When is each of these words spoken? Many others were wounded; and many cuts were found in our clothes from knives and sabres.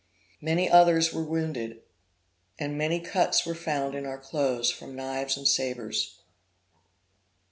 Many 0.41 0.67
others 0.67 1.13
were 1.13 1.23
wounded; 1.23 1.83
and 2.57 2.75
many 2.75 2.99
cuts 2.99 3.45
were 3.45 3.53
found 3.53 3.93
in 3.93 4.07
our 4.07 4.17
clothes 4.17 4.71
from 4.71 4.95
knives 4.95 5.37
and 5.37 5.47
sabres. 5.47 6.17